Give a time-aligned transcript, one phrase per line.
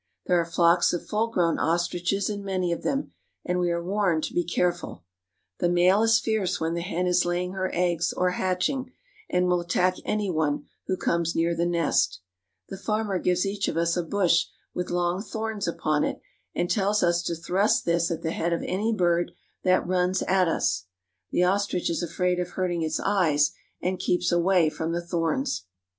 [0.25, 3.11] There are flocks of f uU g^own ostriches in many of them,
[3.45, 5.03] and we are warned to be careful.
[5.59, 8.93] The male is fierce when the hen is laying her eggs or hatching,
[9.29, 12.19] and will attack any one who comes near the nest.
[12.69, 16.19] The farmer gives each of us a bush with long thorns upon it,
[16.55, 19.33] and tells us to thrust this at the head of any bird
[19.63, 20.85] that runs at us.
[21.29, 23.51] The ostrich is afraid of hurting its eyes,
[23.83, 25.65] and keeps away from the thorns.